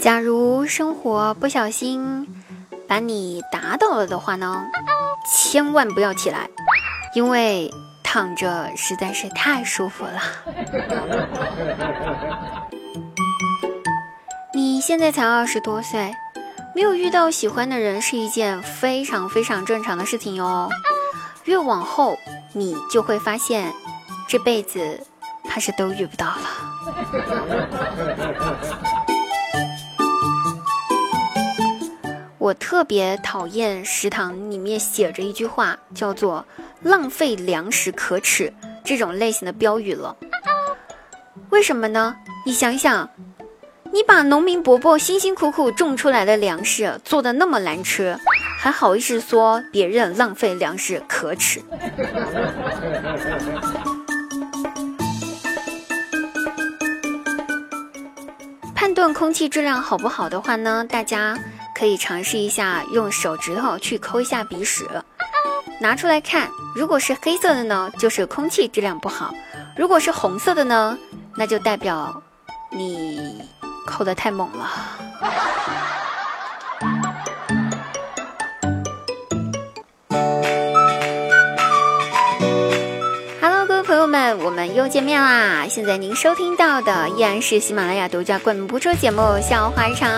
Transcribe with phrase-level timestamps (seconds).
[0.00, 2.26] 假如生活不小心
[2.88, 4.64] 把你打倒了的话呢，
[5.30, 6.48] 千万不要起来，
[7.14, 7.70] 因为
[8.02, 10.22] 躺着实在是太舒服了。
[14.54, 16.14] 你现在才二十多岁，
[16.74, 20.70] 没有遇到喜欢的人是一件非常非常正常的事情哟。
[21.44, 22.16] 越往后，
[22.54, 23.74] 你就会发现，
[24.26, 25.06] 这辈子
[25.44, 26.38] 怕是都遇不到了。
[32.40, 36.46] 我特别讨厌食堂里面写着一句话，叫做
[36.80, 38.50] “浪费粮食可耻”
[38.82, 40.16] 这种类型的标语了。
[41.50, 42.16] 为什么呢？
[42.46, 43.10] 你想想，
[43.92, 48.18] 你把农民伯伯辛辛苦苦种出来的粮食做的那么难吃，
[48.58, 51.60] 还好意思说别人浪费粮食可耻？
[58.74, 61.38] 判断空气质量好不好的话呢，大家。
[61.80, 64.86] 可以尝试一下用手指头去抠一下鼻屎，
[65.80, 66.46] 拿出来看。
[66.76, 69.32] 如果是黑色的呢，就是空气质量不好；
[69.78, 70.98] 如果是红色的呢，
[71.34, 72.22] 那就代表
[72.70, 73.42] 你
[73.86, 74.68] 抠的太猛了。
[84.42, 85.66] 我们又见面啦！
[85.68, 90.08] 现在您收听到的依然是喜马拉雅独家冠名播出节目《笑话日常》。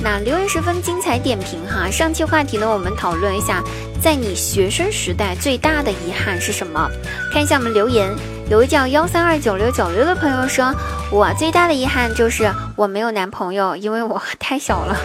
[0.00, 3.62] 那留言十分精彩点评哈，上期话题呢，我们讨论一下，
[4.02, 6.90] 在你学生时代最大的遗憾是什么？
[7.32, 8.12] 看一下我们留言，
[8.50, 10.74] 有位叫幺三二九六九六的朋友说，
[11.12, 14.96] 我最大的遗憾就是我没有男朋友，因为我太小了。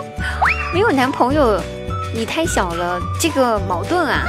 [0.74, 1.58] 没有男朋友，
[2.14, 4.24] 你太小了，这个矛盾啊。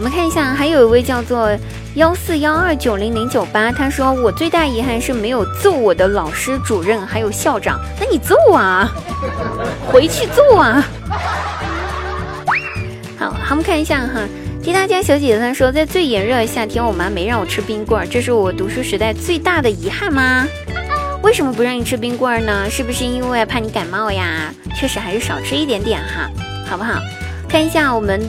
[0.00, 1.50] 好，我们看一下，还有一位叫做。
[1.96, 7.78] 幺四幺二九零零九八，他说我最大遗憾是没有揍我的老师、主任还有校长。
[7.98, 8.90] 那你揍啊，
[9.90, 10.86] 回去揍啊！
[13.18, 14.20] 好，我们看一下哈，
[14.62, 20.46] 滴答家小姐姐她说，在最炎热的夏天，我妈没让我吃冰棍儿，这是我读书时代最大的遗憾吗？
[21.22, 22.70] 为什么不让你吃冰棍儿呢？
[22.70, 24.54] 是不是因为怕你感冒呀？
[24.76, 26.30] 确实还是少吃一点点哈，
[26.66, 27.00] 好不好？
[27.48, 28.20] 看一下我们。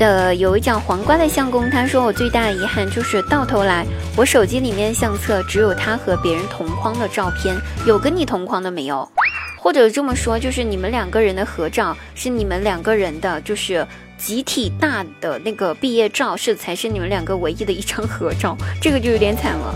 [0.00, 3.84] 的有一叫黄瓜的相公，他说我最大的遗憾就是到头来，
[4.16, 7.54] 我手机里面相册只有他和别人同框的照片，
[7.86, 9.06] 有跟你同框的没有？
[9.58, 19.74] 或者这么说，就是你们两个人的合照是你们两个人的，就是集体大的那个毕业照是才是你们两个唯一的一张合照，这个就有点惨了，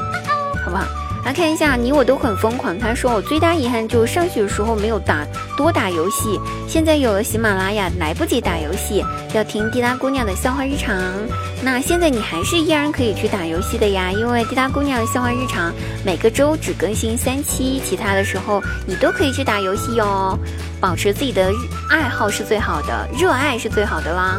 [0.65, 1.04] 好不好？
[1.25, 2.79] 来看一下，你我都很疯狂。
[2.79, 5.27] 他说我最大遗憾就是上学的时候没有打
[5.57, 9.03] 多打游戏，现在有了喜马拉雅，来不及打游戏，
[9.33, 10.95] 要听滴答姑娘的笑话日常。
[11.63, 15.73] 那现在你还是依然可以去打游戏的呀，因为滴答姑娘的笑话日常
[16.05, 20.39] 每个周只更新三期，其他的时候你都可以去打游戏哟。
[20.79, 21.51] 保持自己的
[21.89, 24.39] 爱好是最好的，热爱是最好的啦。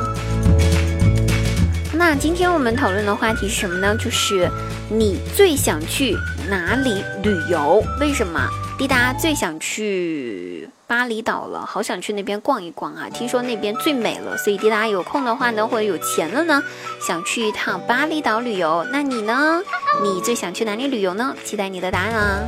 [1.97, 3.95] 那今天我们讨论的话题是什么呢？
[3.97, 4.49] 就是
[4.89, 6.17] 你最想去。
[6.47, 7.83] 哪里旅游？
[7.99, 8.47] 为什么
[8.77, 11.65] 滴答最想去巴厘岛了？
[11.65, 13.09] 好想去那边逛一逛啊！
[13.11, 16.61] 听说那边最美了，所以滴答有空的话呢，或者有钱了呢，
[17.01, 18.85] 想去一趟巴厘岛旅游。
[18.91, 19.59] 那你呢？
[20.03, 21.35] 你最想去哪里旅游呢？
[21.43, 22.45] 期待你的答案啊！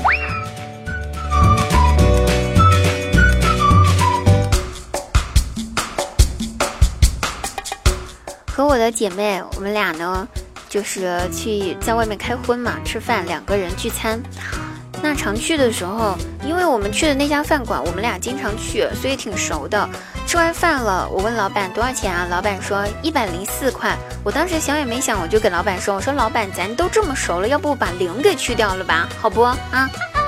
[8.57, 10.27] 和我的姐妹，我们俩呢？
[10.67, 14.19] 就是去在外面开荤嘛，吃饭两个人聚餐。
[14.99, 19.87] 那常去的时候，因为我们去的那家饭馆，我们俩经常去，所以挺熟的。
[20.25, 22.25] 吃完饭了，我问老板多少钱啊？
[22.31, 23.95] 老板说一百零四块。
[24.23, 29.07] 我当时想也没想，我就给老板说：“我说老板，咱都这么熟了，要不把零给去掉了吧？
[29.21, 29.55] 好不啊？”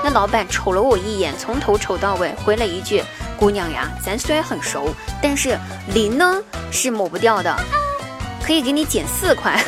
[0.06, 3.04] 那老板瞅了我一眼，从头瞅到尾，回了一句
[3.40, 5.58] ：“姑娘呀，咱虽然很熟，但是
[5.96, 6.38] 零呢
[6.70, 7.54] 是抹不掉的，
[8.50, 9.62] 可以给你减四块。”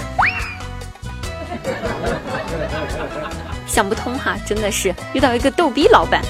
[3.68, 6.24] 想不通哈，真的是遇到一个逗逼老板。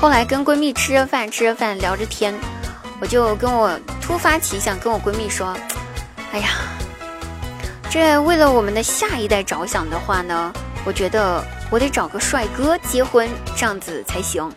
[0.00, 2.34] 后来跟闺蜜吃着饭，吃着饭聊着天，
[3.00, 5.56] 我就跟我突发奇想，跟我闺蜜说
[6.34, 6.48] ：“哎呀，
[7.88, 10.52] 这为了我们的下一代着想的话呢，
[10.84, 14.50] 我觉得我得找个帅哥结婚，这样子才行。”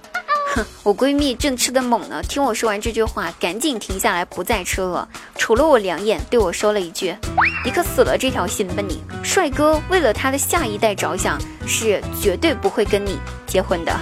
[0.56, 5.08] 哼， 我闺蜜正吃的猛呢，听我说完这句话，赶紧停下来不再吃了，
[5.38, 7.16] 瞅了我两眼，对我说了一句
[7.64, 9.02] ：“你可死了这条心吧你！
[9.24, 13.18] 帅哥为了他的下一代着想，是绝对不会跟你
[13.48, 13.98] 结婚的。”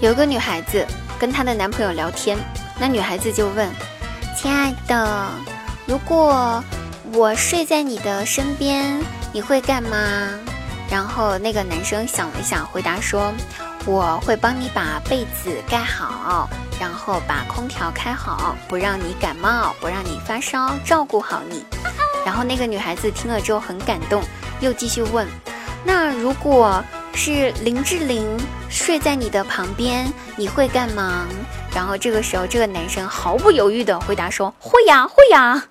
[0.00, 0.86] 有个女孩子
[1.18, 2.38] 跟她的男朋友聊天，
[2.78, 3.68] 那女孩子就问
[4.40, 5.28] ：“亲爱的，
[5.84, 6.64] 如果
[7.12, 8.98] 我睡在你的身边，
[9.34, 9.98] 你会干嘛？”
[10.90, 13.30] 然后那个男生想了想，回答说
[13.84, 16.48] ：“我会帮你把被子盖好，
[16.80, 21.62] 然后把空调开好，不让你感冒，不让你发烧，照顾好你。”
[22.24, 24.22] 然后那个女孩子听了之后很感动，
[24.60, 25.28] 又继续问
[25.84, 26.82] ：“那如果
[27.12, 28.26] 是林志玲
[28.70, 31.26] 睡在你的旁边，你会干嘛？”
[31.74, 35.64] 然后这个时候，这个男生毫不犹豫的回答说：“会呀，会呀。”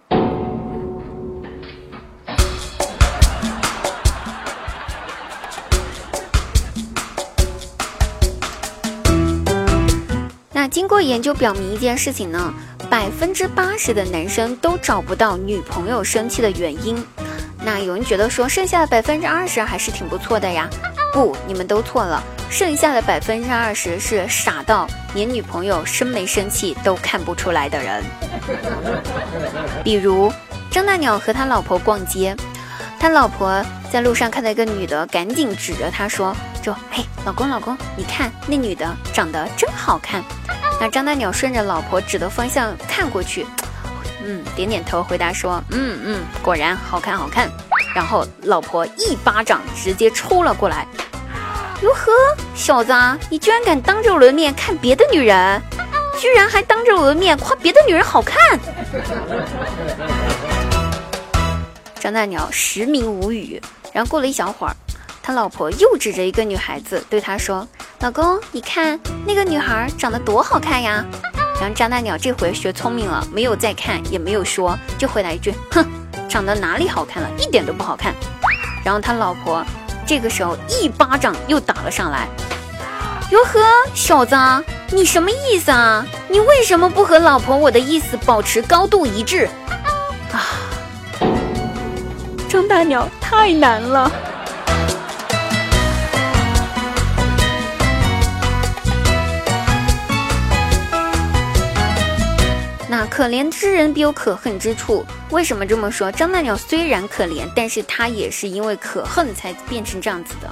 [10.52, 12.54] 那经过研究表明一件事情呢，
[12.90, 17.02] 百分之八十的男生都找不到女朋友生气的原因。
[17.64, 20.70] 那有人觉得说，剩下的百分之二十还是挺不错的呀？
[21.14, 28.04] 不，你们都错了，剩下的百分之二十是傻到连女朋友生没生气都看不出来的人。
[29.84, 30.32] 比如
[30.72, 32.36] 张大鸟和他老婆逛街，
[33.00, 40.24] 他老婆在路上看到一个女的，赶紧指着他说：“就嘿，老公老公，你看那女的长得真好看。
[40.82, 43.46] ”那张大鸟顺着老婆指的方向看过去，
[44.26, 47.50] 嗯，点点头，回答说：“嗯嗯，果然好看好看。”
[47.96, 50.88] 然后老婆一巴掌直接抽了过来。
[51.82, 52.12] 哟呵，
[52.54, 52.94] 小子，
[53.30, 55.62] 你居然敢当着我的面看别的女人，
[56.20, 58.60] 居然还当着我的面夸别的女人好看！
[61.98, 63.62] 张大鸟实名无语。
[63.94, 64.76] 然后过了一小会儿，
[65.24, 67.66] 他老婆又指着一个女孩子对他说。
[68.02, 71.06] 老公，你看那个女孩长得多好看呀！
[71.60, 75.86] 然后张大鸟这回学聪明了，没有再看，也没有说，就回答一句：“哼，
[76.30, 77.30] 长得哪里好看了？
[77.38, 78.14] 一点都不好看。”
[78.86, 79.66] 然后他老婆
[80.10, 82.28] 这个时候一巴掌又打了上来。
[83.30, 83.60] 哟呵，
[83.94, 84.36] 小子，
[84.90, 86.04] 你什么意思啊？
[86.28, 89.48] 你为什么不和老婆我的意思保持高度一致？
[90.32, 90.42] 啊！
[92.50, 94.12] 张大鸟太难了。
[102.92, 105.06] 那可怜之人必有可恨之处。
[105.30, 106.12] 为什么这么说？
[106.12, 110.50] 张大鸟虽然可怜，但是他也是因为可恨才变成这样子的。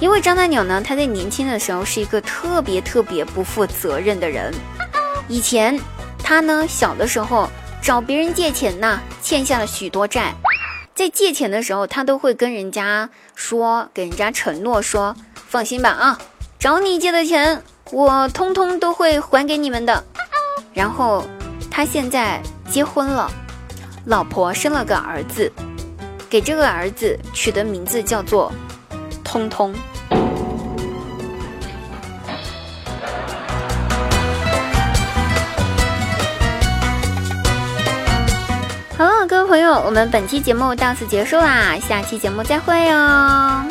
[0.00, 4.52] 因为张大鸟呢，他在年轻的时候是一个特别特别不负责任的人。
[5.28, 5.78] 以前
[6.24, 7.48] 他呢，小的时候
[7.80, 10.34] 找别人借钱呢，欠下了许多债。
[10.92, 15.14] 在借钱的时候，他都会跟人家说，给人家承诺说
[15.46, 16.18] ：“放心吧，啊，
[16.58, 17.62] 找你借的钱，
[17.92, 20.02] 我通通都会还给你们的。”
[20.74, 21.24] 然后。
[21.70, 23.30] 他现在结婚了，
[24.04, 25.50] 老婆生了个儿子，
[26.28, 28.52] 给这个儿子取的名字叫做
[29.24, 29.72] “通通”。
[38.98, 43.64] 好了，各位朋友，我们本期节目到此结束啦，下期节目再会哦。